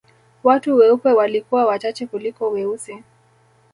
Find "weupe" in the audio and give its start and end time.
0.75-1.13